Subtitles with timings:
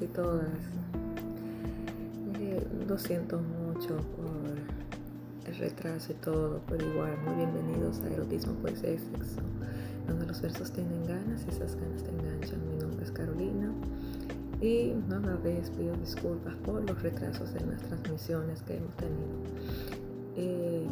[0.00, 0.46] y todas.
[2.88, 8.82] Lo siento mucho por el retraso y todo, pero igual, muy bienvenidos a Erotismo, pues
[8.84, 9.40] es Sexo,
[10.06, 12.60] donde los versos tienen ganas y esas ganas te enganchan.
[12.68, 13.72] Mi nombre es Carolina
[14.60, 19.38] y una vez pido disculpas por los retrasos en las transmisiones que hemos tenido.
[20.36, 20.86] Eh,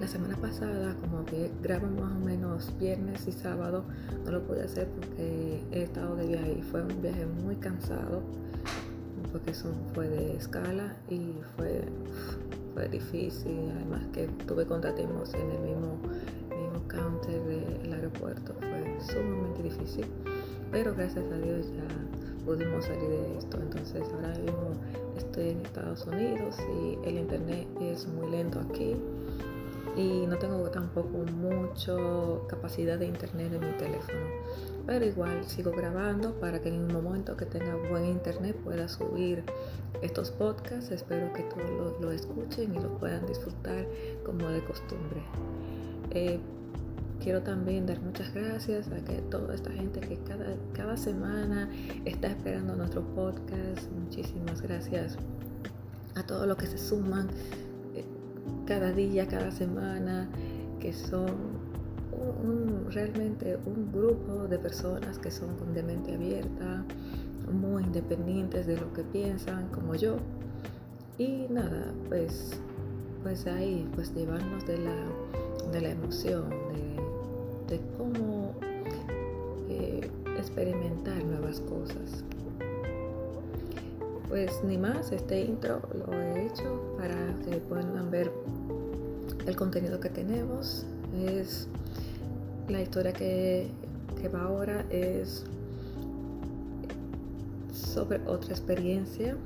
[0.00, 3.84] la semana pasada, como que grabo más o menos viernes y sábado,
[4.24, 8.22] no lo pude hacer porque he estado de viaje y fue un viaje muy cansado,
[9.30, 11.82] porque eso fue de escala y fue,
[12.72, 13.70] fue difícil.
[13.76, 15.98] Además que tuve contratiempos en el mismo,
[16.48, 20.06] mismo counter del aeropuerto, fue sumamente difícil.
[20.72, 23.58] Pero gracias a Dios ya pudimos salir de esto.
[23.60, 24.72] Entonces ahora mismo
[25.18, 28.96] estoy en Estados Unidos y el internet es muy lento aquí
[29.96, 34.20] y no tengo tampoco mucho capacidad de internet en mi teléfono.
[34.86, 39.44] Pero igual sigo grabando para que en un momento que tenga buen internet pueda subir
[40.02, 40.90] estos podcasts.
[40.90, 43.86] Espero que todos lo, escuchen y lo puedan disfrutar
[44.24, 45.22] como de costumbre.
[46.10, 46.40] Eh,
[47.22, 51.70] quiero también dar muchas gracias a que toda esta gente que cada, cada semana
[52.04, 53.90] está esperando nuestro podcast.
[53.92, 55.16] Muchísimas gracias
[56.14, 57.28] a todos los que se suman
[58.66, 60.28] cada día, cada semana,
[60.80, 61.60] que son
[62.90, 66.84] realmente un grupo de personas que son de mente abierta,
[67.52, 70.16] muy independientes de lo que piensan, como yo.
[71.18, 72.58] Y nada, pues,
[73.22, 74.96] pues ahí, pues llevarnos de la,
[75.72, 76.50] de la emoción,
[77.68, 78.52] de, cómo
[79.68, 81.99] eh, experimentar nuevas cosas.
[84.30, 88.30] Pues ni más, este intro lo he hecho para que puedan ver
[89.44, 90.86] el contenido que tenemos.
[91.16, 91.66] Es
[92.68, 93.72] la historia que,
[94.32, 95.44] va ahora es
[97.74, 99.36] sobre otra experiencia.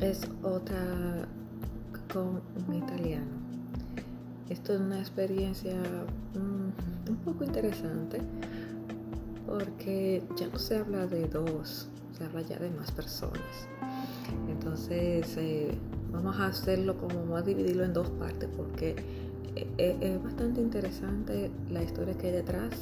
[0.00, 1.28] Es otra
[2.10, 3.26] con un italiano.
[4.48, 8.22] Esto es una experiencia mm, un poco interesante
[9.50, 11.88] porque ya no se habla de dos,
[12.48, 13.68] ya de más personas.
[14.48, 15.70] Entonces, eh,
[16.12, 18.90] vamos a hacerlo como vamos dividirlo en dos partes porque
[19.56, 22.74] eh, eh, es, bastante interesante la historia que hay detrás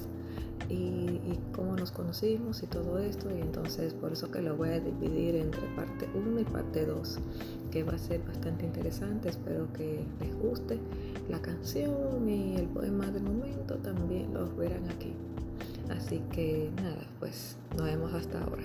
[0.68, 1.20] y,
[1.52, 5.34] cómo nos conocimos y todo esto y entonces por eso que lo voy a dividir
[5.34, 7.18] entre parte 1 y parte 2
[7.72, 10.78] que va a ser bastante interesante espero que les guste
[11.28, 15.12] la canción y el poema del momento también los verán aquí
[15.90, 18.64] Así que nada, pues nos vemos hasta ahora.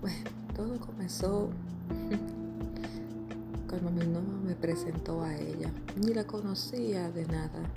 [0.00, 1.48] Bueno, todo comenzó
[3.68, 5.70] cuando mi novio me presentó a ella.
[5.96, 7.70] Ni la conocía de nada.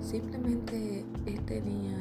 [0.00, 1.96] Simplemente él tenía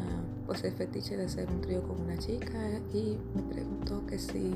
[0.46, 2.60] pues el fetiche de hacer un trío con una chica
[2.94, 4.56] y me preguntó que si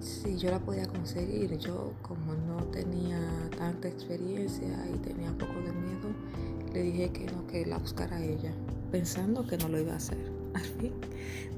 [0.00, 1.56] si yo la podía conseguir.
[1.58, 3.18] Yo como no tenía
[3.56, 6.08] tanta experiencia y tenía un poco de miedo,
[6.72, 8.52] le dije que no, que la buscara ella,
[8.90, 10.18] pensando que no lo iba a hacer.
[10.54, 10.92] Al fin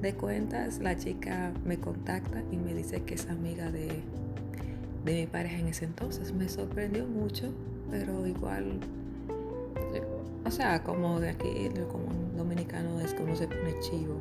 [0.00, 4.02] de cuentas, la chica me contacta y me dice que es amiga de,
[5.04, 6.32] de mi pareja en ese entonces.
[6.32, 7.52] Me sorprendió mucho,
[7.91, 8.81] pero igual,
[10.44, 14.19] o sea, como de aquí, como un dominicano es que uno se pone chivo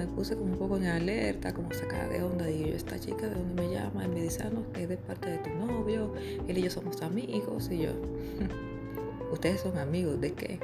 [0.00, 2.46] me puse como un poco en alerta, como sacada de onda.
[2.46, 4.88] Digo yo, esta chica de dónde me llama y me dice, ah, no, que es
[4.88, 6.14] de parte de tu novio,
[6.48, 7.68] él y yo somos amigos.
[7.70, 7.90] Y yo,
[9.32, 10.58] ¿ustedes son amigos de qué?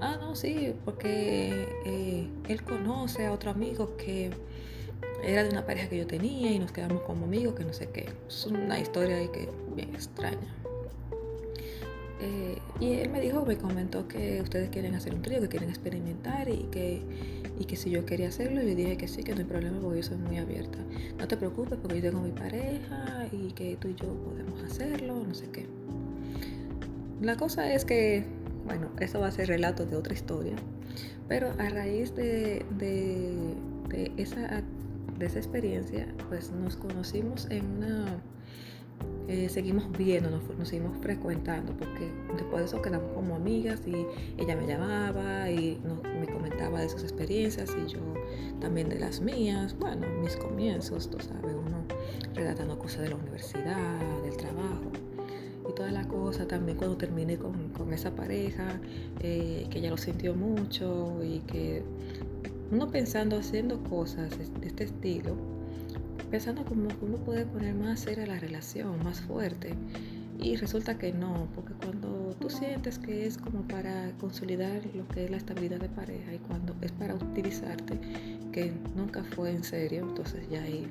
[0.00, 4.30] Ah, no, sí, porque eh, él conoce a otro amigo que
[5.22, 7.88] era de una pareja que yo tenía y nos quedamos como amigos, que no sé
[7.90, 8.08] qué.
[8.26, 10.56] Es una historia ahí que bien extraña.
[12.20, 15.68] Eh, y él me dijo, me comentó que ustedes quieren hacer un trío, que quieren
[15.68, 17.02] experimentar y que
[17.58, 19.98] y que si yo quería hacerlo, le dije que sí, que no hay problema porque
[19.98, 20.78] yo soy muy abierta.
[21.18, 25.22] No te preocupes porque yo tengo mi pareja y que tú y yo podemos hacerlo,
[25.26, 25.66] no sé qué.
[27.20, 28.24] La cosa es que,
[28.66, 30.56] bueno, eso va a ser relato de otra historia,
[31.28, 34.62] pero a raíz de, de, esa,
[35.18, 38.22] de esa experiencia, pues nos conocimos en una
[39.32, 44.06] eh, seguimos viendo, nos, seguimos frecuentando, porque después de eso quedamos como amigas y
[44.36, 45.80] ella me llamaba y
[46.20, 48.00] me comentaba de sus experiencias y yo
[48.60, 51.82] también de las mías, bueno, mis comienzos, tú sabes, uno
[52.34, 54.92] relatando cosas de la universidad, del trabajo
[55.66, 58.82] y toda la cosa, también cuando terminé con, con esa pareja,
[59.20, 61.82] eh, que ella lo sintió mucho y que
[62.70, 65.61] uno pensando, haciendo cosas de este estilo,
[66.32, 69.74] pensando como que uno puede poner más seria la relación, más fuerte.
[70.40, 75.26] Y resulta que no, porque cuando tú sientes que es como para consolidar lo que
[75.26, 78.00] es la estabilidad de pareja y cuando es para utilizarte,
[78.50, 80.88] que nunca fue en serio, entonces ya ahí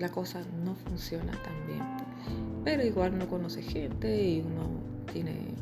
[0.00, 1.84] la cosa no funciona tan bien.
[2.64, 4.80] Pero igual uno conoce gente y uno
[5.12, 5.54] tiene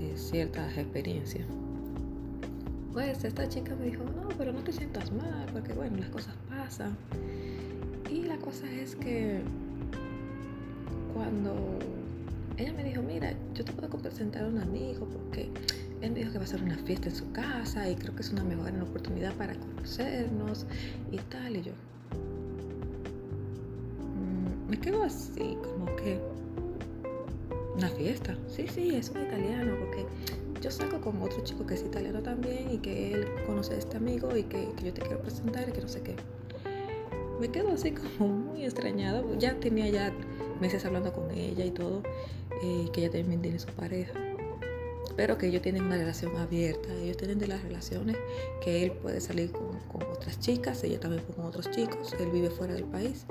[0.00, 1.46] eh, ciertas experiencias.
[2.92, 6.34] Pues esta chica me dijo, no, pero no te sientas mal, porque bueno, las cosas
[6.48, 6.96] pasan.
[8.38, 9.40] La cosa es que
[11.12, 11.54] cuando
[12.56, 15.50] ella me dijo, mira, yo te puedo presentar a un amigo porque
[16.00, 18.22] él me dijo que va a hacer una fiesta en su casa y creo que
[18.22, 20.66] es una mejor oportunidad para conocernos
[21.10, 21.56] y tal.
[21.56, 21.72] Y yo
[24.14, 26.20] mm, me quedo así, como que
[27.76, 28.36] una fiesta.
[28.48, 30.06] Sí, sí, es un italiano porque
[30.62, 33.96] yo salgo con otro chico que es italiano también y que él conoce a este
[33.96, 36.14] amigo y que, que yo te quiero presentar y que no sé qué.
[37.40, 39.22] Me quedo así como muy extrañada.
[39.38, 40.12] Ya tenía ya
[40.60, 42.02] meses hablando con ella y todo,
[42.62, 44.14] eh, que ella también tiene su pareja,
[45.16, 48.16] pero que ellos tienen una relación abierta, ellos tienen de las relaciones
[48.62, 49.68] que él puede salir con,
[50.10, 53.24] otras chicas, ella también con otros chicos, él vive fuera del país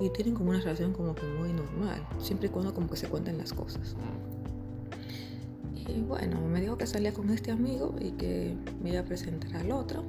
[0.00, 3.08] y tienen como una relación como que muy normal, siempre y cuando como que se
[3.08, 3.96] cuenten las cosas.
[5.88, 9.56] Y bueno, me dijo que salía con este amigo y que me iba a presentar
[9.56, 10.04] al otro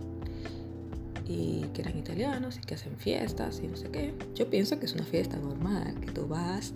[1.26, 4.14] y que eran italianos y que hacen fiestas y no sé qué.
[4.36, 6.74] Yo pienso que es una fiesta normal, que tú vas,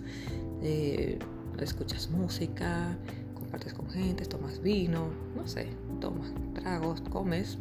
[0.62, 1.18] eh,
[1.60, 2.96] escuchas música,
[3.34, 5.68] compartes con gente, tomas vino, no sé,
[6.00, 7.58] tomas tragos, comes.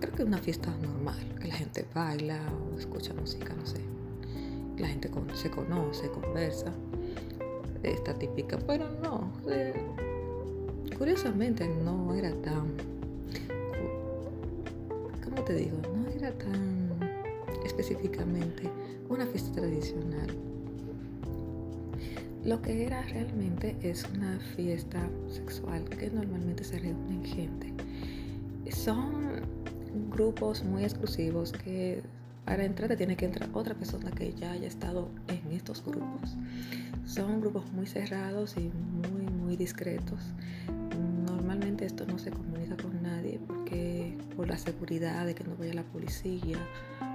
[0.00, 3.80] Creo que es una fiesta normal, que la gente baila o escucha música, no sé.
[4.78, 6.72] La gente se conoce, conversa.
[7.82, 9.32] Esta típica, pero no.
[9.48, 9.74] Eh,
[10.98, 12.93] curiosamente no era tan
[15.42, 16.90] te digo, no era tan
[17.64, 18.70] específicamente
[19.08, 20.28] una fiesta tradicional.
[22.44, 27.72] Lo que era realmente es una fiesta sexual que normalmente se reúnen gente.
[28.70, 29.40] Son
[30.10, 32.02] grupos muy exclusivos que
[32.44, 36.36] para entrar te tiene que entrar otra persona que ya haya estado en estos grupos.
[37.06, 40.20] Son grupos muy cerrados y muy, muy discretos.
[41.44, 45.74] Normalmente esto no se comunica con nadie porque por la seguridad de que no vaya
[45.74, 46.56] la policía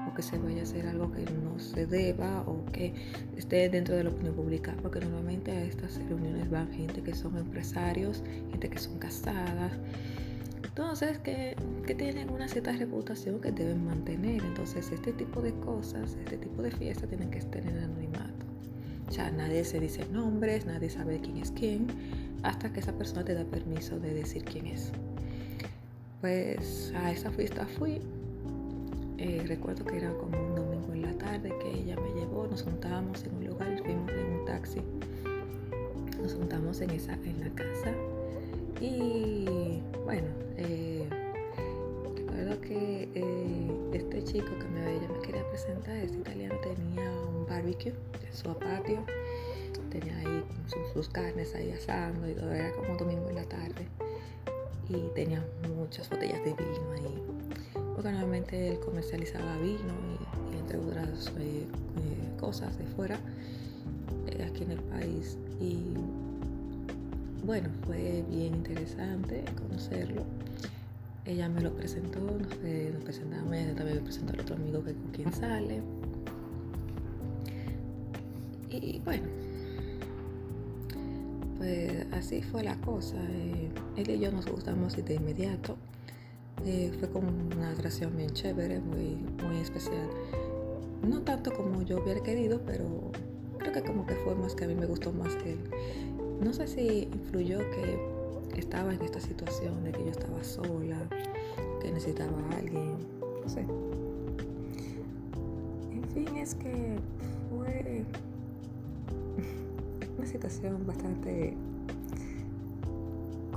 [0.07, 2.93] o que se vaya a hacer algo que no se deba o que
[3.37, 7.39] esté dentro de la opinión pública, porque normalmente a estas reuniones van gente que son
[7.39, 8.21] empresarios,
[8.51, 9.71] gente que son casadas,
[10.63, 11.55] entonces que,
[11.87, 14.43] que tienen una cierta reputación que deben mantener.
[14.43, 18.45] Entonces este tipo de cosas, este tipo de fiestas tienen que estar en anonimato.
[19.07, 21.87] O sea, nadie se dice nombres, nadie sabe quién es quién,
[22.43, 24.91] hasta que esa persona te da permiso de decir quién es.
[26.21, 28.01] Pues a esa fiesta fui.
[29.17, 32.63] Eh, recuerdo que era como un domingo en la tarde que ella me llevó, nos
[32.63, 34.79] juntábamos en un lugar, fuimos en un taxi,
[36.21, 37.93] nos juntamos en, esa, en la casa
[38.79, 41.05] y bueno, eh,
[42.15, 47.45] recuerdo que eh, este chico que me, ella me quería presentar, este italiano tenía un
[47.45, 49.03] barbecue en su patio,
[49.89, 53.87] tenía ahí sus, sus carnes ahí asando y todo, era como domingo en la tarde
[54.89, 55.45] y tenía
[55.75, 57.23] muchas botellas de vino ahí.
[57.95, 59.93] Porque normalmente él comercializaba vino
[60.53, 63.19] y, entre otras eh, eh, cosas de fuera,
[64.27, 65.37] eh, aquí en el país.
[65.59, 65.93] Y
[67.45, 70.23] bueno, fue bien interesante conocerlo.
[71.25, 74.93] Ella me lo presentó, nos, nos presentamos, ella también me presentó al otro amigo que
[74.93, 75.81] con quien sale.
[78.71, 79.27] Y bueno,
[81.59, 83.17] pues así fue la cosa.
[83.17, 85.75] Eh, él y yo nos gustamos de inmediato.
[86.65, 90.09] Eh, fue como una relación bien chévere, muy, muy especial.
[91.07, 92.85] No tanto como yo hubiera querido, pero
[93.57, 95.59] creo que como que fue más que a mí me gustó más él.
[96.41, 97.99] No sé si influyó que
[98.57, 100.97] estaba en esta situación de que yo estaba sola,
[101.81, 102.95] que necesitaba a alguien,
[103.43, 103.65] no sé.
[105.91, 106.97] En fin, es que
[107.49, 108.05] fue
[110.19, 111.55] una situación bastante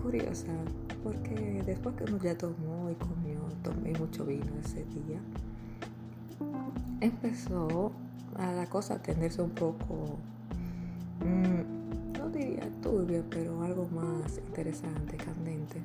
[0.01, 0.53] curiosa,
[1.03, 5.19] porque después que uno ya tomó y comió, tomé mucho vino ese día,
[7.01, 7.91] empezó
[8.37, 10.19] a la cosa a tenderse un poco,
[11.21, 15.81] mm, no diría turbia, pero algo más interesante, candente,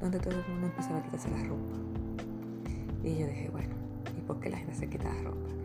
[0.00, 1.76] donde todo el mundo empezaba a quitarse la ropa.
[3.04, 3.74] Y yo dije, bueno,
[4.18, 5.55] ¿y por qué la gente se quita la ropa?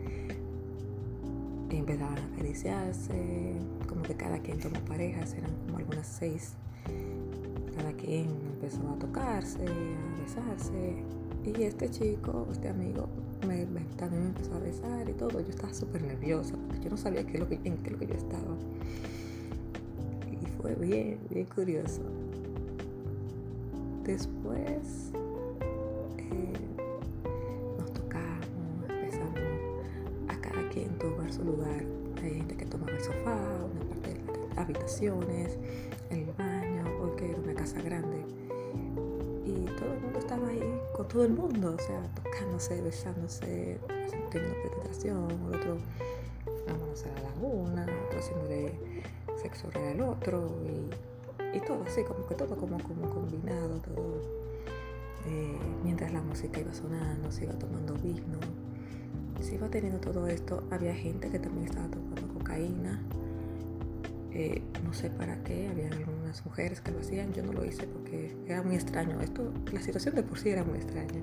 [1.72, 3.54] Empezaban a acariciarse,
[3.88, 6.52] como que cada quien tomó parejas, eran como algunas seis.
[7.74, 11.02] Cada quien empezó a tocarse, a besarse.
[11.44, 13.08] Y este chico, este amigo,
[13.48, 15.40] me, me empezó a besar y todo.
[15.40, 17.92] Yo estaba súper nerviosa porque yo no sabía qué es lo que, en qué es
[17.92, 18.56] lo que yo estaba.
[20.30, 22.02] Y fue bien, bien curioso.
[24.04, 25.12] Después
[34.92, 35.58] habitaciones,
[36.10, 38.24] el baño, porque era una casa grande
[39.44, 43.78] y todo el mundo estaba ahí con todo el mundo, o sea, tocándose, besándose,
[44.30, 45.78] teniendo penetración, el otro
[46.66, 48.72] vámonos a la laguna, otro haciéndole
[49.40, 54.20] sexo oral al otro y, y, todo así, como que todo como, como combinado, todo.
[55.26, 58.38] Eh, mientras la música iba sonando, se iba tomando vino,
[59.40, 63.00] se iba teniendo todo esto, había gente que también estaba tomando cocaína,
[64.34, 67.86] eh, no sé para qué, había algunas mujeres que lo hacían, yo no lo hice
[67.86, 71.20] porque era muy extraño, esto, la situación de por sí era muy extraña.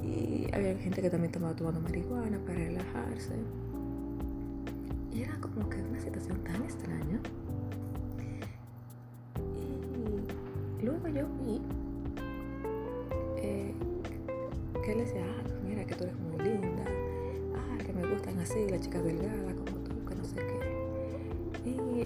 [0.00, 3.34] Y había gente que también tomaba tomando marihuana para relajarse.
[5.12, 7.20] Y era como que una situación tan extraña.
[10.80, 11.60] Y luego yo vi
[13.38, 13.74] eh,
[14.84, 16.84] que él decía, ah, mira que tú eres muy linda,
[17.56, 19.61] ah, que me gustan así, las chicas delgadas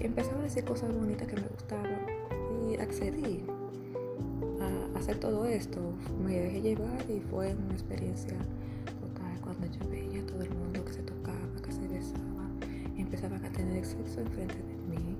[0.01, 2.05] Empezaba a decir cosas bonitas que me gustaban
[2.69, 3.43] y accedí
[4.61, 5.79] a hacer todo esto.
[6.23, 8.37] Me dejé llevar y fue una experiencia
[8.99, 12.27] total cuando yo veía a todo el mundo que se tocaba, que se besaba
[12.97, 15.15] empezaban a tener sexo enfrente de mí.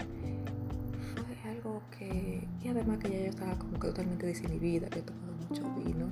[1.15, 2.47] Fue algo que...
[2.63, 6.07] Y además que ya yo estaba como que totalmente desinhibida, había tomado mucho vino.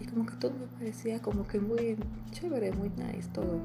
[0.00, 1.96] Y como que todo me parecía como que muy
[2.32, 3.60] chévere, muy nice todo.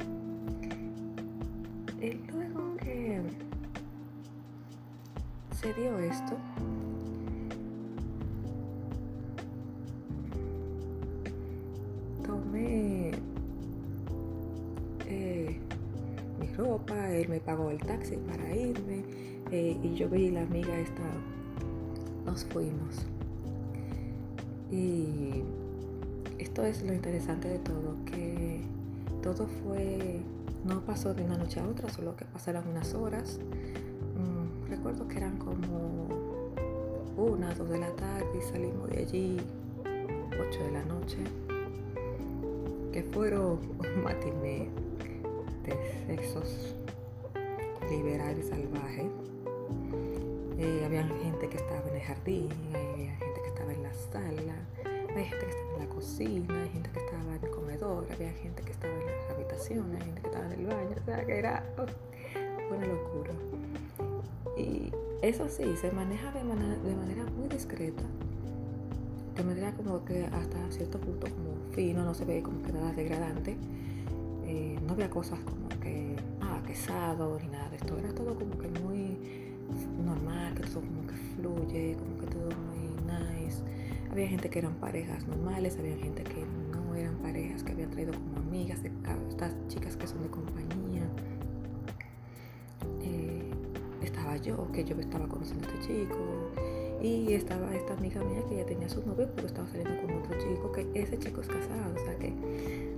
[5.63, 6.35] Se dio esto,
[12.25, 13.11] tomé
[15.07, 15.57] eh,
[16.37, 19.05] mi ropa, él me pagó el taxi para irme
[19.51, 21.01] eh, y yo vi la amiga esta,
[22.25, 23.05] nos fuimos.
[24.69, 25.43] Y
[26.39, 28.59] esto es lo interesante de todo, que
[29.21, 30.19] todo fue,
[30.65, 33.39] no pasó de una noche a otra, solo que pasaron unas horas
[34.83, 36.09] recuerdo que eran como
[37.15, 39.37] una, dos de la tarde y salimos de allí
[40.37, 41.19] ocho de la noche,
[42.91, 44.67] que fueron un matiné
[45.63, 46.75] de sexos
[47.89, 49.09] liberal y salvaje.
[50.57, 54.55] Eh, había gente que estaba en el jardín, había gente que estaba en la sala,
[54.83, 58.33] había gente que estaba en la cocina, había gente que estaba en el comedor, había
[58.33, 61.25] gente que estaba en las habitaciones, había gente que estaba en el baño, o sea
[61.25, 63.31] que era oh, una locura.
[65.23, 68.03] Eso sí, se maneja de manera, de manera muy discreta,
[69.37, 72.91] de manera como que hasta cierto punto como fino, no se ve como que nada
[72.91, 73.55] degradante.
[74.45, 78.57] Eh, no había cosas como que, ah, quesado ni nada de esto, era todo como
[78.57, 79.17] que muy
[80.05, 83.63] normal, que todo como que fluye, como que todo muy nice.
[84.11, 88.11] Había gente que eran parejas normales, había gente que no eran parejas, que habían traído
[88.11, 88.81] como amigas,
[89.29, 91.07] estas chicas que son de compañía
[94.23, 96.17] estaba yo, que yo estaba conociendo a este chico.
[97.01, 100.37] Y estaba esta amiga mía que ya tenía su novio, pero estaba saliendo con otro
[100.39, 101.93] chico, que ese chico es casado.
[101.93, 102.33] O sea que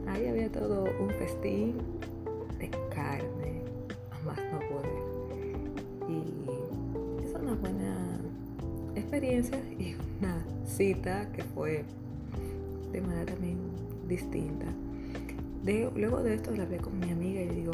[0.07, 1.77] ahí había todo un festín
[2.59, 3.63] de carne,
[4.23, 5.01] más no poder.
[6.07, 8.19] Y es una buena
[8.95, 11.83] experiencia y una cita que fue
[12.91, 13.57] de manera también
[14.07, 14.67] distinta.
[15.63, 17.73] De, luego de esto la hablé con mi amiga y digo,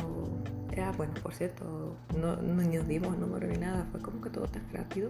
[0.77, 4.45] Ah, bueno, por cierto, no, no nos dimos número ni nada, fue como que todo
[4.47, 5.09] tan rápido.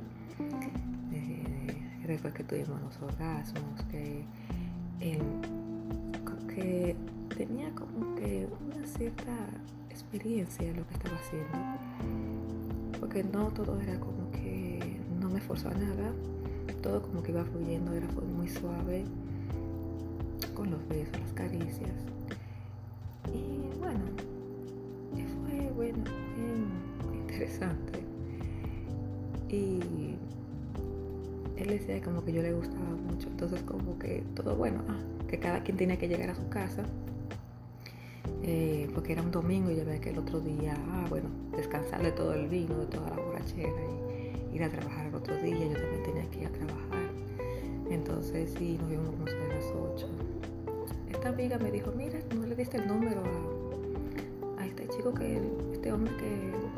[1.14, 1.78] Eh,
[2.08, 4.26] después que tuvimos los orgasmos, que,
[7.38, 9.32] tenía como que una cierta
[9.90, 13.00] experiencia en lo que estaba haciendo.
[13.00, 16.12] Porque no todo era como que no me forzaba nada,
[16.84, 19.06] todo como que iba fluyendo, era muy suave,
[20.54, 21.92] con los besos, las caricias.
[23.34, 24.02] Y bueno,
[27.52, 28.00] interesante.
[29.50, 30.16] Y
[31.58, 35.40] él decía como que yo le gustaba mucho, entonces como que todo bueno, ah, que
[35.40, 36.84] cada quien tenía que llegar a su casa,
[38.44, 42.02] eh, porque era un domingo y ya veía que el otro día, ah, bueno, descansar
[42.02, 43.70] de todo el vino, de toda la borrachera
[44.52, 47.12] y ir a trabajar el otro día, yo también tenía que ir a trabajar.
[47.90, 50.08] Entonces sí, nos vimos como a las 8.
[51.12, 53.22] Esta amiga me dijo, mira, no le diste el número
[54.58, 55.42] a, a este chico que
[55.74, 56.71] este hombre que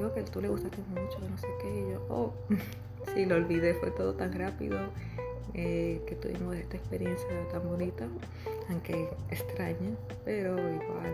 [0.00, 2.32] digo que tú le gustaste mucho, no sé qué, y yo, oh,
[3.14, 4.78] sí, lo olvidé, fue todo tan rápido
[5.52, 8.06] eh, que tuvimos esta experiencia tan bonita,
[8.70, 9.90] aunque extraña,
[10.24, 11.12] pero igual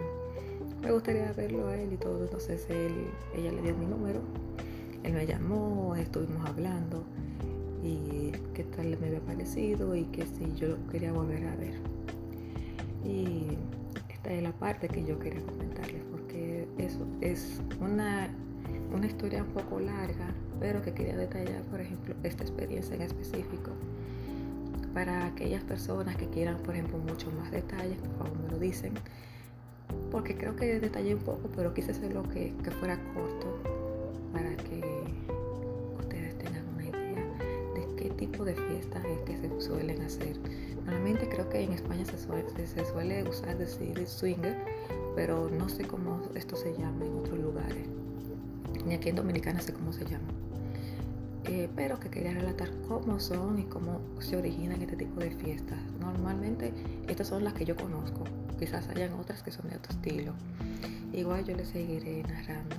[0.83, 2.23] me gustaría verlo a él y todo.
[2.23, 4.21] Entonces él, ella le dio mi número,
[5.03, 7.03] él me llamó, estuvimos hablando
[7.83, 11.75] y qué tal me había parecido y que si yo lo quería volver a ver.
[13.05, 13.57] Y
[14.09, 18.29] esta es la parte que yo quería comentarles porque eso es una,
[18.93, 20.29] una historia un poco larga,
[20.61, 23.73] pero que quería detallar, por ejemplo, esta experiencia en específico.
[24.95, 28.95] Para aquellas personas que quieran, por ejemplo, mucho más detalles, por favor me lo dicen.
[30.11, 33.61] Porque creo que detallé un poco, pero quise hacerlo que, que fuera corto
[34.33, 34.83] para que
[35.99, 37.25] ustedes tengan una idea
[37.75, 40.37] de qué tipo de fiestas es que se suelen hacer.
[40.85, 44.57] Normalmente creo que en España se suele, se suele usar decir swinger,
[45.15, 47.96] pero no sé cómo esto se llama en otros lugares.
[48.87, 50.29] Ni aquí en Dominicana sé cómo se llama.
[51.45, 55.79] Eh, pero que quería relatar cómo son y cómo se originan este tipo de fiestas.
[56.01, 56.73] Normalmente
[57.09, 58.25] estas son las que yo conozco,
[58.59, 60.33] quizás hayan otras que son de otro estilo.
[61.13, 62.77] Igual yo les seguiré narrando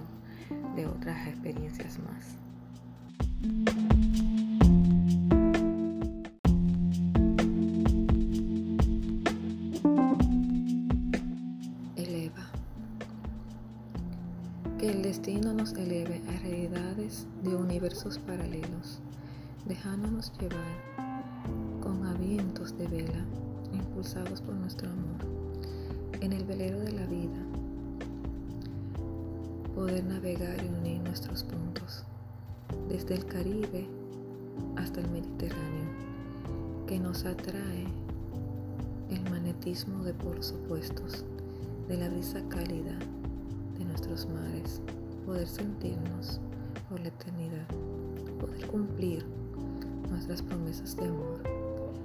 [0.75, 3.96] de otras experiencias más.
[26.27, 27.39] En el velero de la vida,
[29.73, 32.03] poder navegar y unir nuestros puntos,
[32.89, 33.87] desde el Caribe
[34.75, 35.87] hasta el Mediterráneo,
[36.85, 37.87] que nos atrae
[39.09, 41.23] el magnetismo de polos opuestos,
[41.87, 42.99] de la brisa cálida
[43.79, 44.81] de nuestros mares,
[45.25, 46.41] poder sentirnos
[46.89, 47.67] por la eternidad,
[48.37, 49.25] poder cumplir
[50.09, 51.41] nuestras promesas de amor,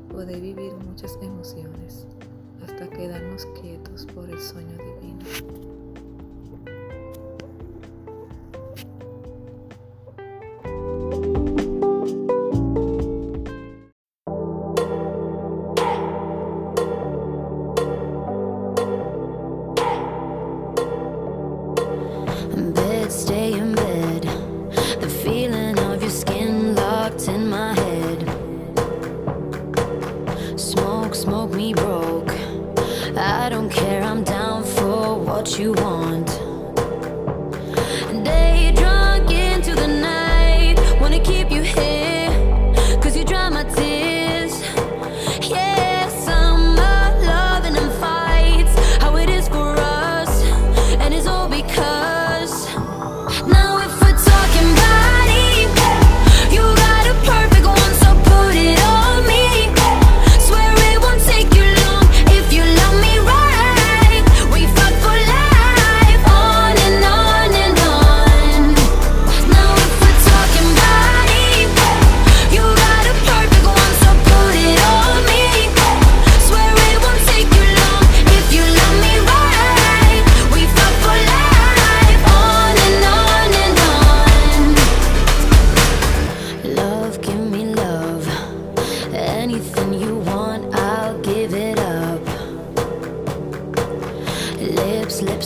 [0.09, 2.07] poder vivir muchas emociones
[2.63, 5.62] hasta quedarnos quietos por el sueño divino.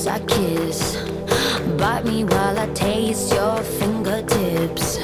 [0.09, 0.97] I kiss.
[1.79, 4.99] Bite me while I taste your fingertips.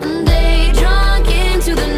[0.00, 1.88] They drunk into the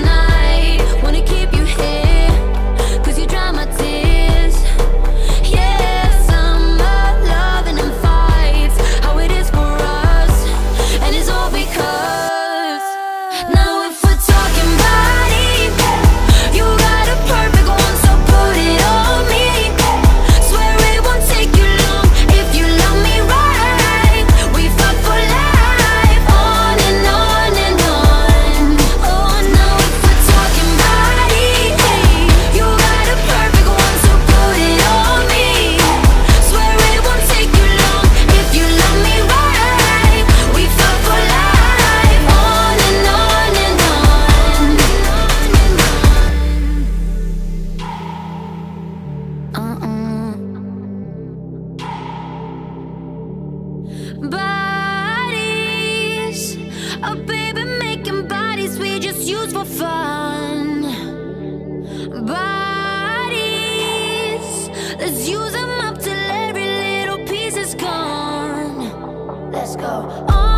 [69.74, 70.24] Let's go.
[70.28, 70.53] On.